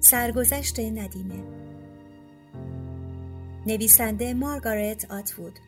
سرگذشت 0.00 0.80
ندیمه. 0.80 1.42
نویسنده 3.66 4.34
مارگارت 4.34 5.10
آتوود. 5.10 5.58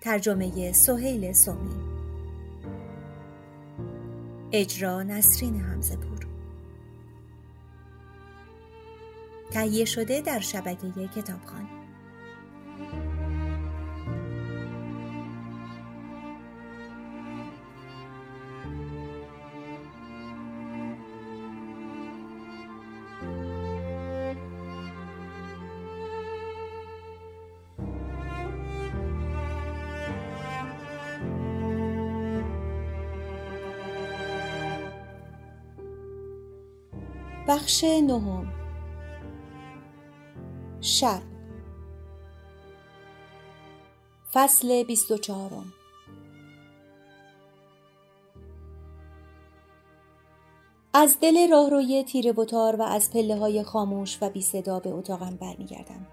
ترجمه 0.00 0.72
سهیل 0.72 1.32
سومی. 1.32 1.96
اجرا 4.52 5.02
نسرین 5.02 5.60
همزه 5.60 5.96
پور 5.96 6.26
تهیه 9.50 9.84
شده 9.84 10.20
در 10.20 10.40
شبکه 10.40 11.08
کتابخانه. 11.16 11.75
بخش 37.48 37.84
نهم 37.84 38.52
شب 40.80 41.22
فصل 44.32 44.82
بیست 44.82 45.10
و 45.10 45.18
چهارم 45.18 45.72
از 50.98 51.18
دل 51.20 51.50
راهروی 51.50 52.04
تیره 52.04 52.32
بتار 52.32 52.76
و 52.76 52.82
از 52.82 53.10
پله 53.10 53.36
های 53.36 53.62
خاموش 53.62 54.18
و 54.22 54.30
بی 54.30 54.42
صدا 54.42 54.80
به 54.80 54.90
اتاقم 54.90 55.36
برمیگردم. 55.36 56.06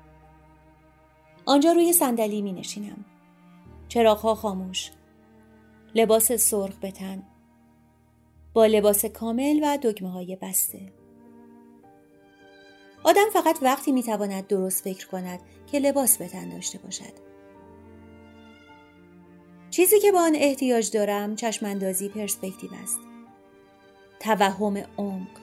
آنجا 1.45 1.72
روی 1.72 1.94
صندلی 1.94 2.42
می 2.42 2.53
نشینم. 2.53 3.06
چراغها 3.88 4.36
خاموش. 4.36 4.92
لباس 5.95 6.31
سرخ 6.31 6.80
به 6.80 6.92
تن. 6.92 7.23
با 8.53 8.66
لباس 8.66 9.06
کامل 9.06 9.59
و 9.64 9.78
دکمه 9.81 10.12
های 10.12 10.36
بسته. 10.36 11.03
آدم 13.04 13.30
فقط 13.34 13.58
وقتی 13.62 13.92
می‌تواند 13.92 14.48
درست 14.48 14.84
فکر 14.84 15.08
کند 15.08 15.40
که 15.72 15.80
لباس 15.80 16.18
به 16.18 16.28
تن 16.28 16.50
داشته 16.50 16.78
باشد. 16.78 17.14
چیزی 19.70 20.00
که 20.00 20.12
با 20.12 20.22
آن 20.22 20.36
احتیاج 20.36 20.92
دارم 20.92 21.36
چشماندازی 21.36 22.09
پرسپکتیو 22.09 22.70
است. 22.84 23.00
توهم 24.20 24.78
عمق 24.98 25.40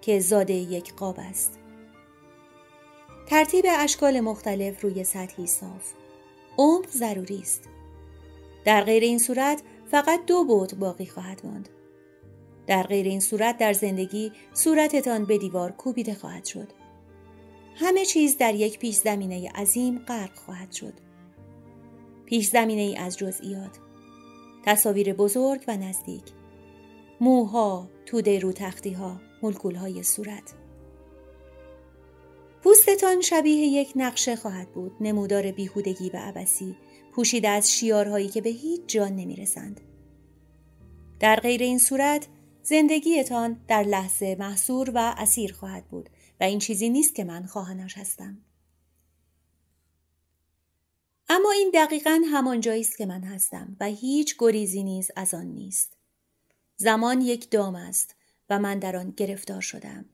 که 0.00 0.20
زاده 0.20 0.54
یک 0.54 0.94
قاب 0.94 1.16
است. 1.18 1.58
ترتیب 3.26 3.64
اشکال 3.68 4.20
مختلف 4.20 4.84
روی 4.84 5.04
سطحی 5.04 5.46
صاف. 5.46 5.92
عمق 6.58 6.88
ضروری 6.90 7.38
است. 7.38 7.68
در 8.64 8.84
غیر 8.84 9.02
این 9.02 9.18
صورت 9.18 9.62
فقط 9.90 10.26
دو 10.26 10.44
بود 10.44 10.78
باقی 10.78 11.06
خواهد 11.06 11.40
ماند. 11.44 11.68
در 12.66 12.82
غیر 12.82 13.06
این 13.06 13.20
صورت 13.20 13.58
در 13.58 13.72
زندگی 13.72 14.32
صورتتان 14.52 15.24
به 15.24 15.38
دیوار 15.38 15.72
کوبیده 15.72 16.14
خواهد 16.14 16.44
شد. 16.44 16.68
همه 17.74 18.04
چیز 18.04 18.36
در 18.36 18.54
یک 18.54 18.78
پیش 18.78 18.94
زمینه 18.96 19.50
عظیم 19.50 19.98
غرق 19.98 20.34
خواهد 20.38 20.72
شد. 20.72 20.94
پیش 22.26 22.48
زمینه 22.48 22.82
ای 22.82 22.96
از 22.96 23.16
جزئیات. 23.16 23.78
تصاویر 24.64 25.12
بزرگ 25.12 25.64
و 25.68 25.76
نزدیک. 25.76 26.22
موها، 27.20 27.88
توده 28.06 28.38
رو 28.38 28.52
تختی 28.52 28.90
ها، 28.90 29.20
ملکول 29.42 29.74
های 29.74 30.02
صورت. 30.02 30.54
پوستتان 32.62 33.20
شبیه 33.20 33.56
یک 33.56 33.92
نقشه 33.96 34.36
خواهد 34.36 34.72
بود 34.72 34.92
نمودار 35.00 35.50
بیهودگی 35.50 36.10
و 36.10 36.16
عبسی 36.16 36.76
پوشیده 37.12 37.48
از 37.48 37.72
شیارهایی 37.72 38.28
که 38.28 38.40
به 38.40 38.50
هیچ 38.50 38.80
جان 38.86 39.16
نمی‌رسند. 39.16 39.80
در 41.20 41.36
غیر 41.36 41.62
این 41.62 41.78
صورت 41.78 42.28
زندگیتان 42.62 43.60
در 43.68 43.82
لحظه 43.82 44.36
محصور 44.38 44.90
و 44.94 45.14
اسیر 45.18 45.52
خواهد 45.52 45.84
بود 45.84 46.10
و 46.40 46.44
این 46.44 46.58
چیزی 46.58 46.90
نیست 46.90 47.14
که 47.14 47.24
من 47.24 47.46
خواهانش 47.46 47.98
هستم. 47.98 48.38
اما 51.28 51.50
این 51.50 51.70
دقیقا 51.74 52.20
همان 52.30 52.60
جایی 52.60 52.80
است 52.80 52.98
که 52.98 53.06
من 53.06 53.22
هستم 53.24 53.76
و 53.80 53.84
هیچ 53.84 54.36
گریزی 54.38 54.82
نیز 54.82 55.10
از 55.16 55.34
آن 55.34 55.46
نیست. 55.46 55.96
زمان 56.76 57.20
یک 57.20 57.50
دام 57.50 57.74
است 57.74 58.14
و 58.50 58.58
من 58.58 58.78
در 58.78 58.96
آن 58.96 59.10
گرفتار 59.10 59.60
شدم. 59.60 60.04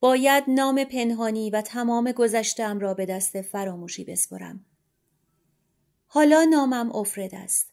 باید 0.00 0.44
نام 0.48 0.84
پنهانی 0.84 1.50
و 1.50 1.60
تمام 1.60 2.12
گذشتم 2.12 2.78
را 2.78 2.94
به 2.94 3.06
دست 3.06 3.42
فراموشی 3.42 4.04
بسپرم. 4.04 4.64
حالا 6.06 6.44
نامم 6.44 6.96
افرد 6.96 7.34
است 7.34 7.72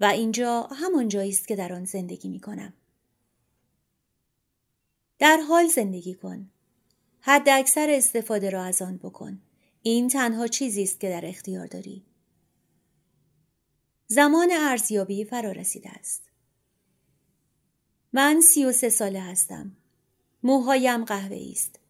و 0.00 0.04
اینجا 0.04 0.62
همان 0.62 1.08
جایی 1.08 1.30
است 1.30 1.48
که 1.48 1.56
در 1.56 1.72
آن 1.72 1.84
زندگی 1.84 2.28
می 2.28 2.40
کنم. 2.40 2.72
در 5.18 5.36
حال 5.48 5.66
زندگی 5.66 6.14
کن. 6.14 6.50
حد 7.20 7.48
اکثر 7.48 7.90
استفاده 7.90 8.50
را 8.50 8.64
از 8.64 8.82
آن 8.82 8.96
بکن. 8.96 9.40
این 9.82 10.08
تنها 10.08 10.46
چیزی 10.46 10.82
است 10.82 11.00
که 11.00 11.08
در 11.08 11.26
اختیار 11.26 11.66
داری. 11.66 12.04
زمان 14.06 14.48
ارزیابی 14.52 15.24
فرا 15.24 15.52
رسیده 15.52 15.90
است. 15.90 16.22
من 18.12 18.40
سی 18.40 18.64
و 18.64 18.72
سه 18.72 18.88
ساله 18.88 19.20
هستم. 19.20 19.76
موهایم 20.42 21.04
قهوه 21.04 21.48
است. 21.50 21.80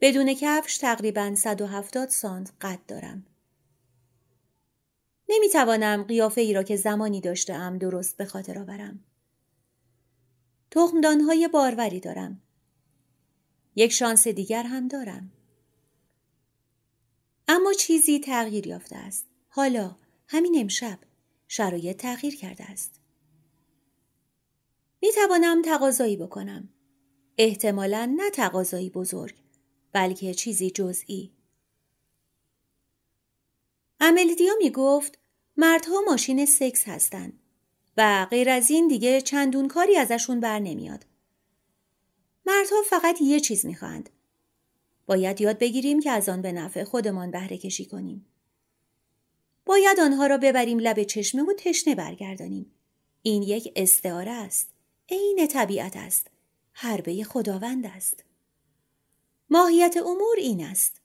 بدون 0.00 0.34
کفش 0.34 0.78
تقریبا 0.78 1.34
170 1.34 2.08
سانت 2.08 2.52
قد 2.60 2.80
دارم. 2.88 3.26
نمی 5.28 5.48
توانم 5.48 6.02
قیافه 6.02 6.40
ای 6.40 6.54
را 6.54 6.62
که 6.62 6.76
زمانی 6.76 7.20
داشته 7.20 7.78
درست 7.78 8.16
به 8.16 8.24
خاطر 8.24 8.58
آورم. 8.58 9.04
تخمدانهای 10.74 11.48
باروری 11.48 12.00
دارم. 12.00 12.42
یک 13.76 13.92
شانس 13.92 14.28
دیگر 14.28 14.62
هم 14.62 14.88
دارم. 14.88 15.32
اما 17.48 17.72
چیزی 17.72 18.20
تغییر 18.20 18.66
یافته 18.66 18.96
است. 18.96 19.26
حالا 19.48 19.96
همین 20.28 20.56
امشب 20.60 20.98
شرایط 21.48 21.96
تغییر 21.96 22.36
کرده 22.36 22.64
است. 22.64 23.00
می 25.02 25.12
توانم 25.12 25.62
تقاضایی 25.62 26.16
بکنم. 26.16 26.68
احتمالا 27.38 28.14
نه 28.16 28.30
تقاضایی 28.30 28.90
بزرگ 28.90 29.34
بلکه 29.92 30.34
چیزی 30.34 30.70
جزئی. 30.70 31.32
املیدیا 34.00 34.52
می 34.58 34.70
گفت 34.70 35.18
مردها 35.56 36.00
ماشین 36.00 36.46
سکس 36.46 36.88
هستند. 36.88 37.43
و 37.96 38.26
غیر 38.30 38.50
از 38.50 38.70
این 38.70 38.88
دیگه 38.88 39.20
چندون 39.20 39.68
کاری 39.68 39.96
ازشون 39.96 40.40
بر 40.40 40.58
نمیاد. 40.58 41.06
مردها 42.46 42.82
فقط 42.90 43.20
یه 43.20 43.40
چیز 43.40 43.66
می‌خواند. 43.66 44.10
باید 45.06 45.40
یاد 45.40 45.58
بگیریم 45.58 46.00
که 46.00 46.10
از 46.10 46.28
آن 46.28 46.42
به 46.42 46.52
نفع 46.52 46.84
خودمان 46.84 47.30
بهره 47.30 47.58
کشی 47.58 47.84
کنیم. 47.84 48.26
باید 49.66 50.00
آنها 50.00 50.26
را 50.26 50.38
ببریم 50.38 50.78
لب 50.78 51.02
چشمه 51.02 51.42
و 51.42 51.52
تشنه 51.58 51.94
برگردانیم. 51.94 52.72
این 53.22 53.42
یک 53.42 53.72
استعاره 53.76 54.30
است. 54.30 54.70
عین 55.08 55.46
طبیعت 55.46 55.96
است. 55.96 56.26
حربه 56.72 57.24
خداوند 57.24 57.86
است. 57.86 58.24
ماهیت 59.50 59.96
امور 59.96 60.36
این 60.38 60.64
است. 60.64 61.00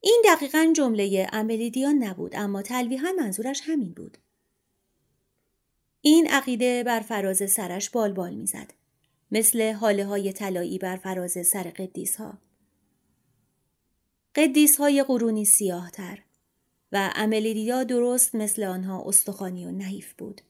این 0.00 0.22
دقیقا 0.24 0.72
جمله 0.76 1.28
املیدیان 1.32 1.94
نبود 1.94 2.36
اما 2.36 2.62
تلویحا 2.62 3.12
منظورش 3.12 3.60
همین 3.64 3.92
بود. 3.92 4.18
این 6.02 6.26
عقیده 6.26 6.82
بر 6.84 7.00
فراز 7.00 7.50
سرش 7.50 7.90
بال 7.90 8.12
بال 8.12 8.34
می‌زد. 8.34 8.72
مثل 9.30 9.72
حاله 9.72 10.04
های 10.04 10.32
طلایی 10.32 10.78
بر 10.78 10.96
فراز 10.96 11.46
سر 11.46 11.62
قدیس 11.62 12.16
ها. 12.16 12.38
قدیس 14.34 14.76
های 14.76 15.02
قرونی 15.02 15.44
سیاه 15.44 15.90
تر 15.90 16.22
و 16.92 17.10
عملیدیا 17.14 17.84
درست 17.84 18.34
مثل 18.34 18.62
آنها 18.64 19.04
استخوانی 19.06 19.66
و 19.66 19.70
نحیف 19.70 20.14
بود. 20.14 20.40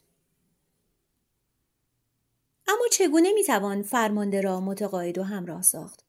اما 2.66 2.84
چگونه 2.92 3.32
می‌توان 3.32 3.82
فرمانده 3.82 4.40
را 4.40 4.60
متقاعد 4.60 5.18
و 5.18 5.22
همراه 5.22 5.62
ساخت؟ 5.62 6.04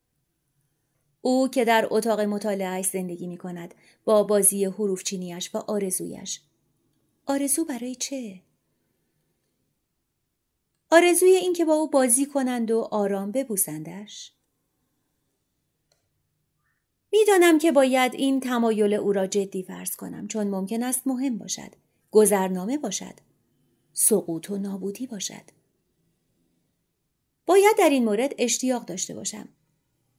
او 1.21 1.47
که 1.47 1.65
در 1.65 1.87
اتاق 1.89 2.19
مطالعه 2.19 2.81
زندگی 2.81 3.27
می 3.27 3.37
کند 3.37 3.75
با 4.05 4.23
بازی 4.23 4.65
حروف 4.65 5.03
چینیش 5.03 5.55
و 5.55 5.57
آرزویش. 5.57 6.41
آرزو 7.25 7.65
برای 7.65 7.95
چه؟ 7.95 8.41
آرزوی 10.91 11.29
این 11.29 11.53
که 11.53 11.65
با 11.65 11.73
او 11.73 11.89
بازی 11.89 12.25
کنند 12.25 12.71
و 12.71 12.87
آرام 12.91 13.31
ببوسندش 13.31 14.33
می‌دانم 17.11 17.57
که 17.57 17.71
باید 17.71 18.13
این 18.13 18.39
تمایل 18.39 18.93
او 18.93 19.13
را 19.13 19.27
جدی 19.27 19.63
فرض 19.63 19.95
کنم 19.95 20.27
چون 20.27 20.47
ممکن 20.47 20.83
است 20.83 21.07
مهم 21.07 21.37
باشد 21.37 21.71
گذرنامه 22.11 22.77
باشد 22.77 23.13
سقوط 23.93 24.49
و 24.49 24.57
نابودی 24.57 25.07
باشد 25.07 25.61
باید 27.45 27.77
در 27.77 27.89
این 27.89 28.05
مورد 28.05 28.35
اشتیاق 28.37 28.85
داشته 28.85 29.13
باشم. 29.13 29.49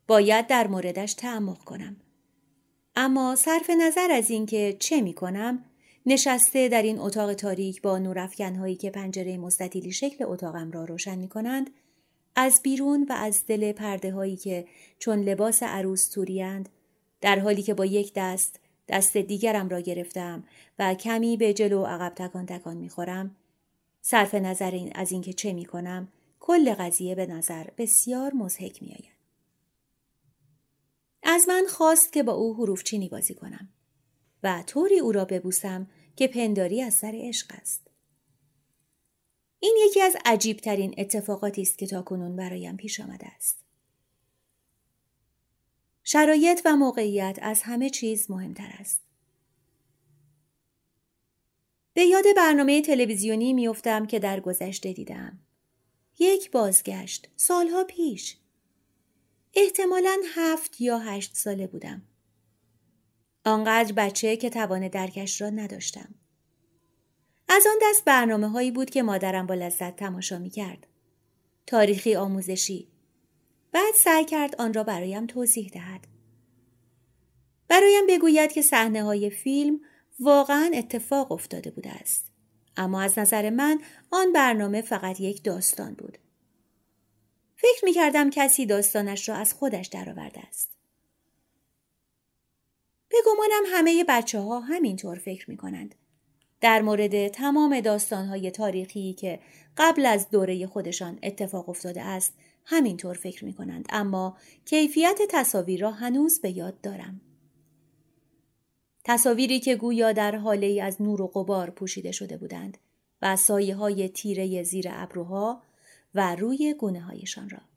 باید 0.07 0.47
در 0.47 0.67
موردش 0.67 1.15
تعمق 1.15 1.65
کنم. 1.65 1.97
اما 2.97 3.37
صرف 3.37 3.71
نظر 3.71 4.11
از 4.11 4.31
اینکه 4.31 4.77
چه 4.81 5.01
می 5.01 5.15
کنم 5.15 5.65
نشسته 6.07 6.69
در 6.69 6.83
این 6.83 6.99
اتاق 6.99 7.35
تاریک 7.35 7.83
با 7.83 7.99
نورافکنهایی 7.99 8.77
که 8.77 8.91
پنجره 8.91 9.39
مستطیلی 9.39 9.93
شکل 9.93 10.25
اتاقم 10.25 10.71
را 10.71 10.85
روشن 10.85 11.19
می 11.19 11.29
کنند 11.29 11.71
از 12.37 12.61
بیرون 12.63 13.07
و 13.09 13.13
از 13.13 13.47
دل 13.47 13.73
پرده 13.73 14.13
هایی 14.13 14.37
که 14.37 14.67
چون 14.99 15.21
لباس 15.21 15.63
عروس 15.63 16.09
توریند 16.09 16.69
در 17.21 17.39
حالی 17.39 17.63
که 17.63 17.75
با 17.75 17.87
یک 17.87 18.13
دست 18.17 18.61
دست 18.89 19.17
دیگرم 19.17 19.69
را 19.69 19.81
گرفتم 19.81 20.45
و 20.79 20.95
کمی 20.95 21.37
به 21.37 21.55
جلو 21.55 21.85
عقب 21.85 22.13
تکان 22.15 22.47
تکان 22.47 22.77
می‌خورم 22.77 23.37
صرف 24.03 24.35
نظر 24.35 24.71
این 24.71 24.93
از 24.95 25.13
اینکه 25.13 25.33
چه 25.33 25.53
می 25.53 25.65
کنم 25.65 26.09
کل 26.41 26.75
قضیه 26.75 27.15
به 27.15 27.27
نظر 27.27 27.67
بسیار 27.79 28.35
مزهک 28.35 28.83
می 28.83 28.89
آید. 28.89 29.13
از 31.23 31.49
من 31.49 31.67
خواست 31.69 32.13
که 32.13 32.23
با 32.23 32.33
او 32.33 32.55
حروف 32.55 32.83
چینی 32.83 33.09
بازی 33.09 33.35
کنم 33.35 33.69
و 34.43 34.62
طوری 34.67 34.99
او 34.99 35.12
را 35.12 35.25
ببوسم 35.25 35.87
که 36.17 36.29
پنداری 36.29 36.83
از 36.83 36.94
سر 36.94 37.12
عشق 37.15 37.53
است. 37.61 37.91
این 39.61 39.79
یکی 39.87 40.00
از 40.00 40.17
عجیبترین 40.25 40.94
اتفاقاتی 40.99 41.62
است 41.62 41.79
که 41.79 41.87
تاکنون 41.87 42.37
برایم 42.37 42.77
پیش 42.77 43.00
آمده 43.00 43.27
است. 43.27 43.65
شرایط 46.05 46.61
و 46.65 46.77
موقعیت 46.77 47.39
از 47.43 47.62
همه 47.62 47.91
چیز 47.91 48.31
مهمتر 48.31 48.71
است. 48.79 49.03
به 51.94 52.03
یاد 52.05 52.25
برنامه 52.37 52.83
تلویزیونی 52.83 53.53
میافتم 53.53 54.06
که 54.06 54.19
در 54.19 54.41
گذشته 54.41 54.93
دیدم. 54.93 55.39
یک 56.19 56.50
بازگشت 56.50 57.29
سالها 57.37 57.85
پیش. 57.85 58.37
احتمالا 59.55 60.17
هفت 60.35 60.81
یا 60.81 60.99
هشت 60.99 61.37
ساله 61.37 61.67
بودم. 61.67 62.03
آنقدر 63.44 63.93
بچه 63.93 64.37
که 64.37 64.50
توان 64.50 64.89
درکش 64.89 65.41
را 65.41 65.50
نداشتم. 65.50 66.15
از 67.49 67.67
آن 67.67 67.79
دست 67.83 68.05
برنامه 68.05 68.49
هایی 68.49 68.71
بود 68.71 68.91
که 68.91 69.03
مادرم 69.03 69.47
با 69.47 69.55
لذت 69.55 69.97
تماشا 69.97 70.39
می 70.39 70.50
کرد. 70.50 70.87
تاریخی 71.67 72.15
آموزشی. 72.15 72.89
بعد 73.73 73.94
سعی 73.94 74.25
کرد 74.25 74.56
آن 74.61 74.75
را 74.75 74.85
برایم 74.85 75.27
توضیح 75.27 75.71
دهد. 75.75 76.06
برایم 77.69 78.06
بگوید 78.09 78.53
که 78.53 78.62
صحنه 78.62 79.03
های 79.03 79.31
فیلم 79.31 79.81
واقعا 80.21 80.71
اتفاق 80.75 81.33
افتاده 81.33 81.71
بوده 81.71 81.91
است. 81.91 82.27
اما 82.77 83.03
از 83.03 83.19
نظر 83.19 83.50
من 83.50 83.81
آن 84.11 84.33
برنامه 84.33 84.83
فقط 84.83 85.21
یک 85.21 85.44
داستان 85.44 85.94
بود. 85.94 86.19
فکر 87.56 87.85
می 87.85 87.93
کردم 87.93 88.31
کسی 88.31 88.67
داستانش 88.67 89.29
را 89.29 89.35
از 89.35 89.55
خودش 89.55 89.87
درآورده 89.87 90.41
است. 90.49 90.71
به 93.12 93.19
گمانم 93.26 93.62
همه 93.67 94.05
بچه 94.09 94.41
ها 94.41 94.61
همینطور 94.61 95.19
فکر 95.19 95.50
می 95.50 95.56
کنند. 95.56 95.94
در 96.61 96.82
مورد 96.82 97.29
تمام 97.29 97.81
داستانهای 97.81 98.50
تاریخی 98.50 99.12
که 99.12 99.41
قبل 99.76 100.06
از 100.06 100.31
دوره 100.31 100.67
خودشان 100.67 101.19
اتفاق 101.23 101.69
افتاده 101.69 102.03
است 102.03 102.35
همینطور 102.64 103.14
فکر 103.14 103.44
می 103.44 103.53
کنند 103.53 103.87
اما 103.91 104.37
کیفیت 104.64 105.19
تصاویر 105.31 105.81
را 105.81 105.91
هنوز 105.91 106.41
به 106.41 106.50
یاد 106.50 106.81
دارم. 106.81 107.20
تصاویری 109.05 109.61
که 109.61 109.76
گویا 109.76 110.12
در 110.12 110.37
حاله 110.37 110.67
ای 110.67 110.81
از 110.81 111.03
نور 111.03 111.23
و 111.23 111.26
غبار 111.26 111.70
پوشیده 111.70 112.12
شده 112.12 112.37
بودند 112.37 112.79
و 113.23 113.37
سایه 113.37 113.75
های 113.75 114.08
تیره 114.08 114.62
زیر 114.62 114.87
ابروها 114.91 115.62
و 116.15 116.35
روی 116.35 116.75
گونه 116.75 117.00
هایشان 117.00 117.50
را. 117.50 117.72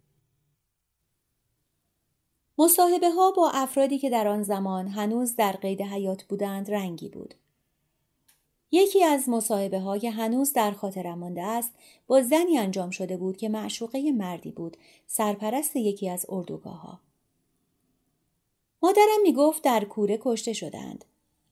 مصاحبه 2.57 3.09
ها 3.09 3.31
با 3.31 3.51
افرادی 3.53 3.99
که 3.99 4.09
در 4.09 4.27
آن 4.27 4.43
زمان 4.43 4.87
هنوز 4.87 5.35
در 5.35 5.51
قید 5.51 5.81
حیات 5.81 6.23
بودند 6.23 6.71
رنگی 6.71 7.09
بود. 7.09 7.35
یکی 8.71 9.03
از 9.03 9.29
مصاحبه 9.29 9.79
های 9.79 10.07
هنوز 10.07 10.53
در 10.53 10.71
خاطرم 10.71 11.19
مانده 11.19 11.43
است 11.43 11.71
با 12.07 12.21
زنی 12.21 12.57
انجام 12.57 12.89
شده 12.89 13.17
بود 13.17 13.37
که 13.37 13.49
معشوقه 13.49 14.11
مردی 14.11 14.51
بود 14.51 14.77
سرپرست 15.07 15.75
یکی 15.75 16.09
از 16.09 16.25
اردوگاه 16.29 16.81
ها. 16.81 16.99
مادرم 18.83 19.21
می 19.23 19.33
گفت 19.33 19.63
در 19.63 19.85
کوره 19.85 20.19
کشته 20.21 20.53
شدند 20.53 21.05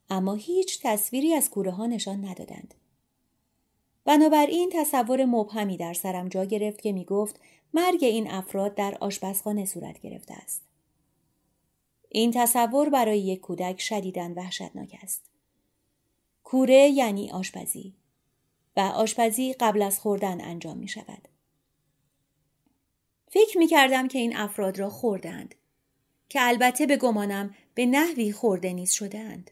اما 0.09 0.33
هیچ 0.33 0.79
تصویری 0.83 1.33
از 1.33 1.49
کوره 1.49 1.71
ها 1.71 1.85
نشان 1.85 2.25
ندادند. 2.25 2.73
بنابراین 4.05 4.69
تصور 4.73 5.25
مبهمی 5.25 5.77
در 5.77 5.93
سرم 5.93 6.29
جا 6.29 6.45
گرفت 6.45 6.81
که 6.81 6.91
می 6.91 7.05
گفت 7.05 7.39
مرگ 7.73 8.03
این 8.03 8.31
افراد 8.31 8.75
در 8.75 8.97
آشپزخانه 9.01 9.65
صورت 9.65 9.99
گرفته 9.99 10.33
است. 10.33 10.72
این 12.15 12.31
تصور 12.31 12.89
برای 12.89 13.19
یک 13.19 13.39
کودک 13.39 13.81
شدیدن 13.81 14.31
وحشتناک 14.33 14.99
است. 15.03 15.21
کوره 16.43 16.89
یعنی 16.89 17.31
آشپزی 17.31 17.93
و 18.77 18.79
آشپزی 18.79 19.53
قبل 19.53 19.81
از 19.81 19.99
خوردن 19.99 20.41
انجام 20.41 20.77
می 20.77 20.87
شود. 20.87 21.27
فکر 23.27 23.57
می 23.57 23.67
کردم 23.67 24.07
که 24.07 24.19
این 24.19 24.37
افراد 24.37 24.79
را 24.79 24.89
خوردند 24.89 25.55
که 26.29 26.39
البته 26.41 26.85
به 26.85 26.97
گمانم 26.97 27.55
به 27.73 27.85
نحوی 27.85 28.31
خورده 28.31 28.73
نیز 28.73 28.91
شدهاند. 28.91 29.51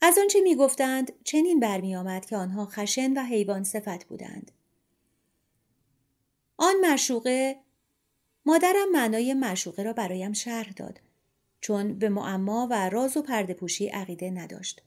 از 0.00 0.18
آنچه 0.18 0.40
می 0.40 0.56
گفتند 0.56 1.12
چنین 1.24 1.60
برمی 1.60 1.96
آمد 1.96 2.26
که 2.26 2.36
آنها 2.36 2.66
خشن 2.66 3.12
و 3.12 3.24
حیوان 3.24 3.64
صفت 3.64 4.04
بودند. 4.04 4.52
آن 6.56 6.74
مشوقه 6.84 7.56
مادرم 8.48 8.90
معنای 8.92 9.34
مشوقه 9.34 9.82
را 9.82 9.92
برایم 9.92 10.32
شرح 10.32 10.72
داد 10.72 11.00
چون 11.60 11.98
به 11.98 12.08
معما 12.08 12.68
و 12.70 12.88
راز 12.88 13.16
و 13.16 13.22
پرده 13.22 13.54
پوشی 13.54 13.88
عقیده 13.88 14.30
نداشت. 14.30 14.82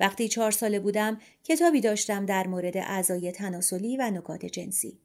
وقتی 0.00 0.28
چهار 0.28 0.50
ساله 0.50 0.80
بودم 0.80 1.20
کتابی 1.44 1.80
داشتم 1.80 2.26
در 2.26 2.46
مورد 2.46 2.76
اعضای 2.76 3.32
تناسلی 3.32 3.96
و 3.96 4.10
نکات 4.10 4.46
جنسی. 4.46 4.98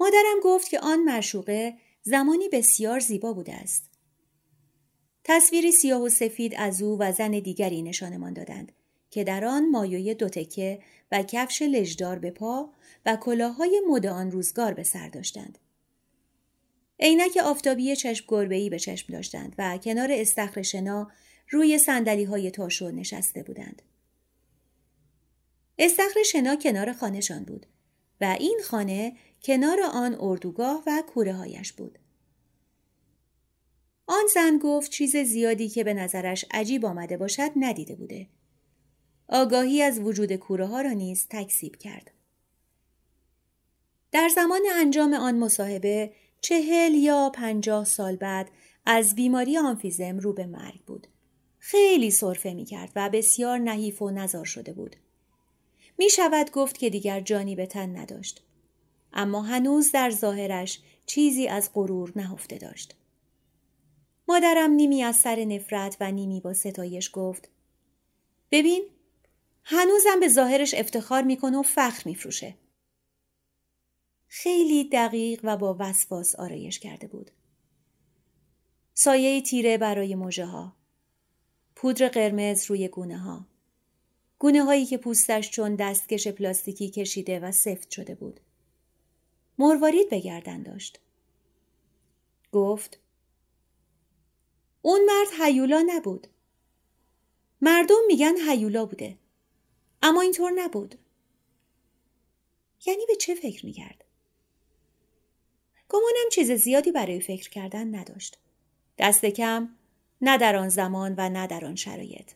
مادرم 0.00 0.40
گفت 0.42 0.68
که 0.68 0.80
آن 0.80 1.04
مرشوقه 1.04 1.74
زمانی 2.02 2.48
بسیار 2.48 3.00
زیبا 3.00 3.32
بوده 3.32 3.54
است. 3.54 3.90
تصویری 5.24 5.72
سیاه 5.72 6.02
و 6.02 6.08
سفید 6.08 6.54
از 6.58 6.82
او 6.82 6.98
و 7.00 7.12
زن 7.12 7.30
دیگری 7.30 7.82
نشانمان 7.82 8.32
دادند 8.32 8.72
که 9.16 9.24
در 9.24 9.44
آن 9.44 9.70
مایوی 9.70 10.14
دوتکه 10.14 10.78
و 11.12 11.22
کفش 11.22 11.62
لجدار 11.62 12.18
به 12.18 12.30
پا 12.30 12.70
و 13.06 13.16
کلاههای 13.16 13.82
مد 13.88 14.06
آن 14.06 14.30
روزگار 14.30 14.74
به 14.74 14.82
سر 14.82 15.08
داشتند. 15.08 15.58
عینک 17.00 17.36
آفتابی 17.44 17.96
چشم 17.96 18.24
گربه‌ای 18.28 18.70
به 18.70 18.78
چشم 18.78 19.12
داشتند 19.12 19.54
و 19.58 19.78
کنار 19.78 20.08
استخر 20.12 20.62
شنا 20.62 21.10
روی 21.50 21.78
سندلی 21.78 22.24
های 22.24 22.50
تاشو 22.50 22.90
نشسته 22.90 23.42
بودند. 23.42 23.82
استخر 25.78 26.22
شنا 26.22 26.56
کنار 26.56 26.92
خانهشان 26.92 27.44
بود 27.44 27.66
و 28.20 28.36
این 28.40 28.60
خانه 28.64 29.16
کنار 29.42 29.78
آن 29.82 30.16
اردوگاه 30.20 30.82
و 30.86 31.02
کوره 31.06 31.32
هایش 31.32 31.72
بود. 31.72 31.98
آن 34.06 34.24
زن 34.34 34.58
گفت 34.58 34.90
چیز 34.90 35.16
زیادی 35.16 35.68
که 35.68 35.84
به 35.84 35.94
نظرش 35.94 36.44
عجیب 36.50 36.86
آمده 36.86 37.16
باشد 37.16 37.50
ندیده 37.56 37.94
بوده. 37.94 38.26
آگاهی 39.28 39.82
از 39.82 39.98
وجود 39.98 40.36
کوره 40.36 40.66
ها 40.66 40.80
را 40.80 40.90
نیز 40.90 41.26
تکسیب 41.30 41.76
کرد. 41.76 42.10
در 44.12 44.28
زمان 44.34 44.60
انجام 44.74 45.14
آن 45.14 45.38
مصاحبه 45.38 46.12
چهل 46.40 46.94
یا 46.94 47.30
پنجاه 47.34 47.84
سال 47.84 48.16
بعد 48.16 48.50
از 48.86 49.14
بیماری 49.14 49.58
آنفیزم 49.58 50.18
رو 50.18 50.32
به 50.32 50.46
مرگ 50.46 50.80
بود. 50.86 51.06
خیلی 51.58 52.10
صرفه 52.10 52.54
می 52.54 52.64
کرد 52.64 52.92
و 52.96 53.10
بسیار 53.10 53.58
نحیف 53.58 54.02
و 54.02 54.10
نزار 54.10 54.44
شده 54.44 54.72
بود. 54.72 54.96
می 55.98 56.10
شود 56.10 56.50
گفت 56.50 56.78
که 56.78 56.90
دیگر 56.90 57.20
جانی 57.20 57.56
به 57.56 57.66
تن 57.66 57.96
نداشت. 57.96 58.42
اما 59.12 59.42
هنوز 59.42 59.92
در 59.92 60.10
ظاهرش 60.10 60.80
چیزی 61.06 61.48
از 61.48 61.70
غرور 61.74 62.12
نهفته 62.16 62.58
داشت. 62.58 62.94
مادرم 64.28 64.70
نیمی 64.70 65.02
از 65.02 65.16
سر 65.16 65.44
نفرت 65.44 65.96
و 66.00 66.12
نیمی 66.12 66.40
با 66.40 66.54
ستایش 66.54 67.10
گفت 67.12 67.48
ببین 68.50 68.84
هنوزم 69.68 70.20
به 70.20 70.28
ظاهرش 70.28 70.74
افتخار 70.74 71.22
می‌کنه 71.22 71.58
و 71.58 71.62
فخر 71.62 72.02
میفروشه. 72.04 72.54
خیلی 74.28 74.88
دقیق 74.88 75.40
و 75.42 75.56
با 75.56 75.76
وسواس 75.78 76.34
آرایش 76.34 76.78
کرده 76.78 77.06
بود. 77.06 77.30
سایه 78.94 79.42
تیره 79.42 79.78
برای 79.78 80.14
موجه 80.14 80.44
ها. 80.44 80.76
پودر 81.74 82.08
قرمز 82.08 82.64
روی 82.64 82.88
گونه 82.88 83.18
ها. 83.18 83.46
گونه 84.38 84.64
هایی 84.64 84.86
که 84.86 84.98
پوستش 84.98 85.50
چون 85.50 85.74
دستکش 85.74 86.28
پلاستیکی 86.28 86.90
کشیده 86.90 87.40
و 87.40 87.52
سفت 87.52 87.90
شده 87.90 88.14
بود. 88.14 88.40
مروارید 89.58 90.10
به 90.10 90.20
گردن 90.20 90.62
داشت. 90.62 91.00
گفت 92.52 92.98
اون 94.82 95.00
مرد 95.04 95.28
هیولا 95.42 95.84
نبود. 95.86 96.26
مردم 97.60 98.06
میگن 98.06 98.34
هیولا 98.48 98.86
بوده. 98.86 99.18
اما 100.06 100.20
اینطور 100.20 100.52
نبود. 100.56 100.94
یعنی 102.86 103.06
به 103.08 103.16
چه 103.16 103.34
فکر 103.34 103.66
می‌کرد؟ 103.66 104.04
گمانم 105.88 106.28
چیز 106.32 106.52
زیادی 106.52 106.92
برای 106.92 107.20
فکر 107.20 107.50
کردن 107.50 107.94
نداشت. 107.94 108.38
دست 108.98 109.24
کم 109.24 109.68
نه 110.20 110.38
در 110.38 110.56
آن 110.56 110.68
زمان 110.68 111.14
و 111.18 111.28
نه 111.28 111.46
در 111.46 111.64
آن 111.64 111.74
شرایط. 111.74 112.30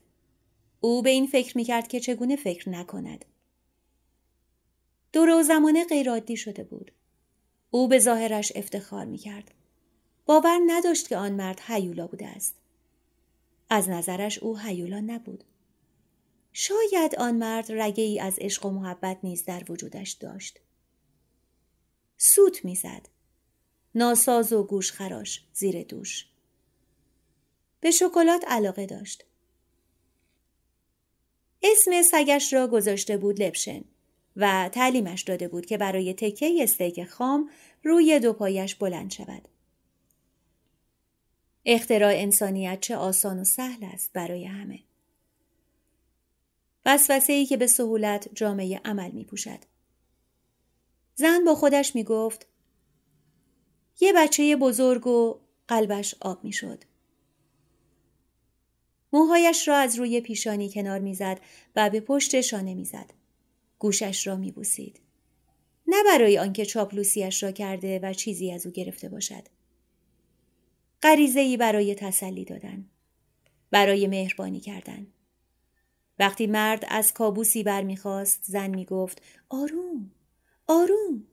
او 0.80 1.02
به 1.02 1.10
این 1.10 1.26
فکر 1.26 1.56
می‌کرد 1.56 1.88
که 1.88 2.00
چگونه 2.00 2.36
فکر 2.36 2.68
نکند. 2.68 3.24
دور 5.12 5.30
و 5.30 5.42
زمانه 5.42 5.84
غیرعادی 5.84 6.36
شده 6.36 6.64
بود. 6.64 6.92
او 7.70 7.88
به 7.88 7.98
ظاهرش 7.98 8.52
افتخار 8.54 9.04
می‌کرد. 9.04 9.54
باور 10.26 10.60
نداشت 10.66 11.08
که 11.08 11.16
آن 11.16 11.32
مرد 11.32 11.60
هیولا 11.66 12.06
بوده 12.06 12.26
است. 12.26 12.54
از 13.70 13.88
نظرش 13.88 14.38
او 14.38 14.58
هیولا 14.58 15.00
نبود. 15.00 15.44
شاید 16.52 17.14
آن 17.18 17.34
مرد 17.34 17.72
رگه 17.72 18.04
ای 18.04 18.20
از 18.20 18.38
عشق 18.38 18.66
و 18.66 18.70
محبت 18.70 19.18
نیز 19.22 19.44
در 19.44 19.64
وجودش 19.68 20.10
داشت. 20.10 20.60
سوت 22.16 22.64
می‌زد. 22.64 23.08
ناساز 23.94 24.52
و 24.52 24.62
گوش 24.62 24.92
خراش 24.92 25.44
زیر 25.52 25.82
دوش. 25.82 26.26
به 27.80 27.90
شکلات 27.90 28.44
علاقه 28.48 28.86
داشت. 28.86 29.24
اسم 31.62 32.02
سگش 32.02 32.52
را 32.52 32.66
گذاشته 32.66 33.16
بود 33.16 33.42
لپشن 33.42 33.84
و 34.36 34.70
تعلیمش 34.72 35.22
داده 35.22 35.48
بود 35.48 35.66
که 35.66 35.78
برای 35.78 36.14
تکه 36.14 36.56
استیک 36.60 37.04
خام 37.04 37.50
روی 37.84 38.20
دو 38.20 38.32
پایش 38.32 38.74
بلند 38.74 39.10
شود. 39.10 39.48
اختراع 41.64 42.12
انسانیت 42.14 42.80
چه 42.80 42.96
آسان 42.96 43.38
و 43.38 43.44
سهل 43.44 43.84
است 43.84 44.12
برای 44.12 44.44
همه. 44.44 44.78
وسوسه 46.86 47.32
ای 47.32 47.46
که 47.46 47.56
به 47.56 47.66
سهولت 47.66 48.28
جامعه 48.34 48.80
عمل 48.84 49.10
می 49.10 49.24
پوشد. 49.24 49.58
زن 51.14 51.44
با 51.44 51.54
خودش 51.54 51.94
می 51.94 52.04
گفت 52.04 52.46
یه 54.00 54.12
بچه 54.12 54.56
بزرگ 54.56 55.06
و 55.06 55.40
قلبش 55.68 56.14
آب 56.20 56.44
می 56.44 56.52
شد. 56.52 56.84
موهایش 59.12 59.68
را 59.68 59.76
از 59.76 59.96
روی 59.96 60.20
پیشانی 60.20 60.70
کنار 60.70 60.98
می‌زد 60.98 61.40
و 61.76 61.90
به 61.90 62.00
پشت 62.00 62.40
شانه 62.40 62.74
می‌زد. 62.74 63.12
گوشش 63.78 64.26
را 64.26 64.36
میبوسید. 64.36 65.00
نه 65.86 65.96
برای 66.04 66.38
آنکه 66.38 66.66
چاپلوسیش 66.66 67.42
را 67.42 67.52
کرده 67.52 68.00
و 68.02 68.12
چیزی 68.12 68.52
از 68.52 68.66
او 68.66 68.72
گرفته 68.72 69.08
باشد. 69.08 69.42
غریزه 71.02 71.40
ای 71.40 71.56
برای 71.56 71.94
تسلی 71.94 72.44
دادن. 72.44 72.84
برای 73.70 74.06
مهربانی 74.06 74.60
کردن. 74.60 75.06
وقتی 76.20 76.46
مرد 76.46 76.84
از 76.88 77.12
کابوسی 77.12 77.62
برمیخواست 77.62 78.40
زن 78.44 78.70
می‌گفت 78.70 79.22
آروم 79.48 80.10
آروم. 80.66 81.26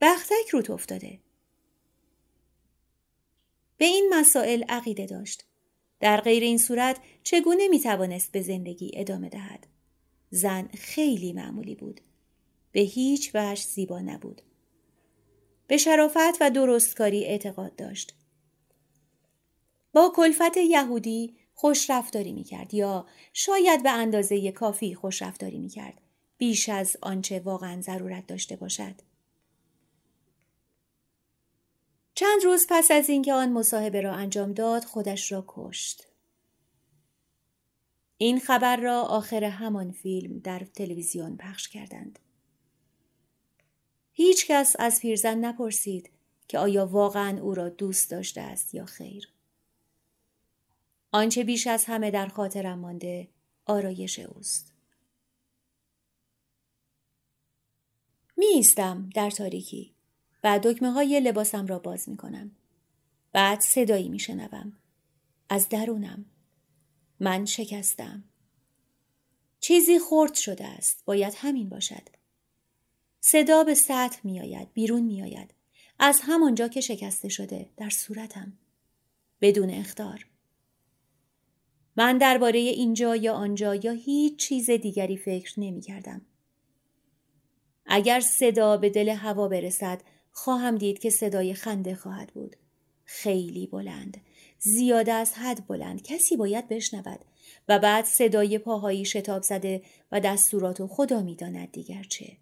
بختک 0.00 0.48
روت 0.52 0.70
افتاده. 0.70 1.18
به 3.76 3.84
این 3.84 4.10
مسائل 4.14 4.62
عقیده 4.62 5.06
داشت. 5.06 5.44
در 6.00 6.20
غیر 6.20 6.42
این 6.42 6.58
صورت 6.58 7.00
چگونه 7.22 7.68
می 7.68 7.80
توانست 7.80 8.32
به 8.32 8.42
زندگی 8.42 8.90
ادامه 8.94 9.28
دهد؟ 9.28 9.66
زن 10.30 10.68
خیلی 10.78 11.32
معمولی 11.32 11.74
بود. 11.74 12.00
به 12.72 12.80
هیچ 12.80 13.30
وجه 13.34 13.62
زیبا 13.62 14.00
نبود. 14.00 14.42
به 15.66 15.76
شرافت 15.76 16.40
و 16.40 16.50
درستکاری 16.50 17.24
اعتقاد 17.24 17.76
داشت. 17.76 18.14
با 19.92 20.12
کلفت 20.16 20.56
یهودی 20.56 21.36
خوش 21.62 21.90
رفتاری 21.90 22.32
می 22.32 22.44
کرد 22.44 22.74
یا 22.74 23.06
شاید 23.32 23.82
به 23.82 23.90
اندازه 23.90 24.52
کافی 24.52 24.94
خوش 24.94 25.22
رفتاری 25.22 25.58
می 25.58 25.68
کرد 25.68 26.00
بیش 26.38 26.68
از 26.68 26.96
آنچه 27.02 27.40
واقعا 27.40 27.80
ضرورت 27.80 28.26
داشته 28.26 28.56
باشد. 28.56 28.94
چند 32.14 32.44
روز 32.44 32.66
پس 32.68 32.90
از 32.90 33.08
اینکه 33.08 33.32
آن 33.32 33.52
مصاحبه 33.52 34.00
را 34.00 34.12
انجام 34.12 34.52
داد 34.52 34.84
خودش 34.84 35.32
را 35.32 35.44
کشت. 35.48 36.08
این 38.16 38.40
خبر 38.40 38.76
را 38.76 39.02
آخر 39.02 39.44
همان 39.44 39.92
فیلم 39.92 40.38
در 40.38 40.66
تلویزیون 40.74 41.36
پخش 41.36 41.68
کردند. 41.68 42.18
هیچ 44.12 44.46
کس 44.46 44.76
از 44.78 45.00
پیرزن 45.00 45.44
نپرسید 45.44 46.10
که 46.48 46.58
آیا 46.58 46.86
واقعا 46.86 47.40
او 47.40 47.54
را 47.54 47.68
دوست 47.68 48.10
داشته 48.10 48.40
است 48.40 48.74
یا 48.74 48.84
خیر. 48.84 49.32
آنچه 51.12 51.44
بیش 51.44 51.66
از 51.66 51.84
همه 51.84 52.10
در 52.10 52.28
خاطرم 52.28 52.78
مانده 52.78 53.28
آرایش 53.66 54.18
اوست. 54.18 54.72
می 58.36 58.46
ایستم 58.46 59.10
در 59.14 59.30
تاریکی 59.30 59.94
و 60.44 60.60
دکمه 60.62 60.90
های 60.90 61.20
لباسم 61.20 61.66
را 61.66 61.78
باز 61.78 62.08
می 62.08 62.16
کنم. 62.16 62.50
بعد 63.32 63.60
صدایی 63.60 64.08
می 64.08 64.18
شنوم. 64.18 64.72
از 65.48 65.68
درونم. 65.68 66.24
من 67.20 67.44
شکستم. 67.44 68.24
چیزی 69.60 69.98
خرد 69.98 70.34
شده 70.34 70.66
است. 70.66 71.02
باید 71.04 71.34
همین 71.36 71.68
باشد. 71.68 72.08
صدا 73.20 73.64
به 73.64 73.74
سطح 73.74 74.20
می 74.24 74.40
آید. 74.40 74.72
بیرون 74.72 75.02
می 75.02 75.22
آید. 75.22 75.54
از 75.98 76.20
همانجا 76.22 76.68
که 76.68 76.80
شکسته 76.80 77.28
شده 77.28 77.70
در 77.76 77.90
صورتم. 77.90 78.52
بدون 79.40 79.70
اختار. 79.70 80.31
من 81.96 82.18
درباره 82.18 82.58
اینجا 82.58 83.16
یا 83.16 83.34
آنجا 83.34 83.74
یا 83.74 83.92
هیچ 83.92 84.36
چیز 84.36 84.70
دیگری 84.70 85.16
فکر 85.16 85.60
نمی 85.60 85.80
کردم. 85.80 86.20
اگر 87.86 88.20
صدا 88.20 88.76
به 88.76 88.90
دل 88.90 89.08
هوا 89.08 89.48
برسد 89.48 90.00
خواهم 90.30 90.78
دید 90.78 90.98
که 90.98 91.10
صدای 91.10 91.54
خنده 91.54 91.94
خواهد 91.94 92.32
بود. 92.32 92.56
خیلی 93.04 93.66
بلند. 93.66 94.20
زیاده 94.58 95.12
از 95.12 95.32
حد 95.32 95.66
بلند. 95.66 96.02
کسی 96.02 96.36
باید 96.36 96.68
بشنود. 96.68 97.20
و 97.68 97.78
بعد 97.78 98.04
صدای 98.04 98.58
پاهایی 98.58 99.04
شتاب 99.04 99.42
زده 99.42 99.82
و 100.12 100.20
دستورات 100.20 100.80
و 100.80 100.86
خدا 100.86 101.22
می‌داند 101.22 101.72
دیگر 101.72 102.02
چه. 102.02 102.36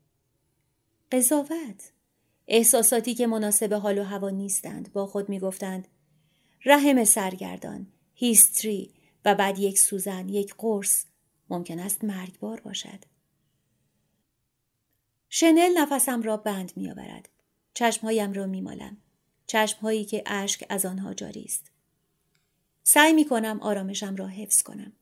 قضاوت. 1.13 1.93
احساساتی 2.49 3.15
که 3.15 3.27
مناسب 3.27 3.75
حال 3.75 3.99
و 3.99 4.03
هوا 4.03 4.31
نیستند 4.31 4.93
با 4.93 5.07
خود 5.07 5.29
می‌گفتند 5.29 5.89
رحم 6.65 7.05
سرگردان 7.05 7.87
هیستری 8.15 8.91
و 9.25 9.35
بعد 9.35 9.59
یک 9.59 9.79
سوزن 9.79 10.29
یک 10.29 10.55
قرص 10.59 11.05
ممکن 11.51 11.79
است 11.79 12.05
مرگبار 12.05 12.61
باشد 12.61 13.05
شنل 15.33 15.79
نفسم 15.79 16.23
را 16.23 16.37
بند 16.37 16.73
می 16.77 16.91
آورد. 16.91 17.29
چشمهایم 17.75 18.33
را 18.33 18.47
می 18.47 18.61
مالم. 18.61 18.97
چشمهایی 19.47 20.05
که 20.05 20.23
اشک 20.27 20.67
از 20.69 20.87
آنها 20.87 21.15
جاری 21.15 21.45
است. 21.45 21.71
سعی 22.83 23.13
می 23.13 23.25
کنم 23.25 23.61
آرامشم 23.61 24.17
را 24.17 24.27
حفظ 24.27 24.63
کنم. 24.63 24.93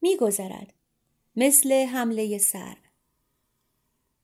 می 0.00 0.16
گذرد. 0.16 0.72
مثل 1.36 1.72
حمله 1.72 2.38
سر. 2.38 2.76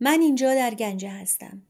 من 0.00 0.20
اینجا 0.20 0.54
در 0.54 0.74
گنجه 0.74 1.10
هستم. 1.10 1.62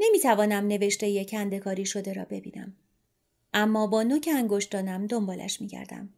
نمی 0.00 0.20
توانم 0.20 0.66
نوشته 0.66 1.08
یک 1.08 1.34
کاری 1.64 1.86
شده 1.86 2.12
را 2.12 2.24
ببینم. 2.24 2.76
اما 3.52 3.86
با 3.86 4.02
نوک 4.02 4.28
انگشتانم 4.34 5.06
دنبالش 5.06 5.60
می 5.60 5.66
گردم. 5.66 6.08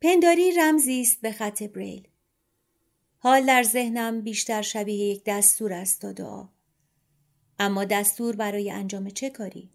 پنداری 0.00 0.52
رمزی 0.52 1.00
است 1.00 1.20
به 1.20 1.32
خط 1.32 1.62
بریل. 1.62 2.08
حال 3.18 3.46
در 3.46 3.62
ذهنم 3.62 4.20
بیشتر 4.20 4.62
شبیه 4.62 4.96
یک 4.96 5.22
دستور 5.26 5.72
است 5.72 6.00
تا 6.00 6.12
دعا. 6.12 6.48
اما 7.58 7.84
دستور 7.84 8.36
برای 8.36 8.70
انجام 8.70 9.10
چه 9.10 9.30
کاری؟ 9.30 9.70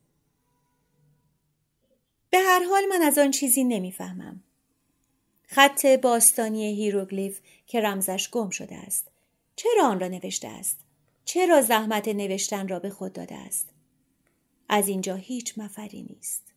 به 2.29 2.39
هر 2.39 2.63
حال 2.63 2.83
من 2.89 3.01
از 3.01 3.17
آن 3.17 3.31
چیزی 3.31 3.63
نمی‌فهمم. 3.63 4.43
خط 5.47 5.85
باستانی 5.85 6.65
هیروگلیف 6.65 7.39
که 7.67 7.81
رمزش 7.81 8.29
گم 8.29 8.49
شده 8.49 8.75
است. 8.75 9.11
چرا 9.55 9.87
آن 9.87 9.99
را 9.99 10.07
نوشته 10.07 10.47
است؟ 10.47 10.79
چرا 11.25 11.61
زحمت 11.61 12.07
نوشتن 12.07 12.67
را 12.67 12.79
به 12.79 12.89
خود 12.89 13.13
داده 13.13 13.35
است؟ 13.35 13.69
از 14.69 14.87
اینجا 14.87 15.15
هیچ 15.15 15.57
مفری 15.57 16.03
نیست. 16.03 16.53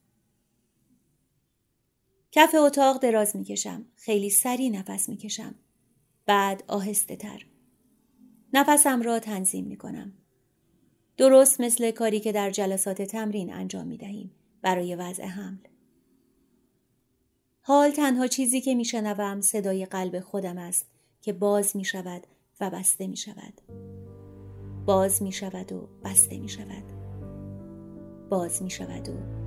کف 2.32 2.54
اتاق 2.54 3.02
دراز 3.02 3.36
می‌کشم. 3.36 3.84
خیلی 3.96 4.30
سری 4.30 4.70
نفس 4.70 5.08
می‌کشم. 5.08 5.54
بعد 6.26 6.64
آهسته 6.68 7.16
تر. 7.16 7.46
نفسم 8.52 9.02
را 9.02 9.18
تنظیم 9.18 9.64
می 9.64 9.76
کنم. 9.76 10.12
درست 11.16 11.60
مثل 11.60 11.90
کاری 11.90 12.20
که 12.20 12.32
در 12.32 12.50
جلسات 12.50 13.02
تمرین 13.02 13.52
انجام 13.52 13.86
می 13.86 13.96
دهیم 13.96 14.30
برای 14.62 14.94
وضع 14.94 15.24
حمل. 15.24 15.58
حال 17.60 17.90
تنها 17.90 18.26
چیزی 18.26 18.60
که 18.60 18.74
می 18.74 18.84
شنوم 18.84 19.40
صدای 19.40 19.86
قلب 19.86 20.20
خودم 20.20 20.58
است 20.58 20.86
که 21.20 21.32
باز 21.32 21.76
می 21.76 21.84
شود 21.84 22.26
و 22.60 22.70
بسته 22.70 23.06
می 23.06 23.16
شود. 23.16 23.60
باز 24.86 25.22
می 25.22 25.32
شود 25.32 25.72
و 25.72 25.88
بسته 26.04 26.38
می 26.38 26.48
شود. 26.48 27.01
باز 28.32 28.62
می 28.62 28.70
شود 28.70 29.08
و 29.08 29.41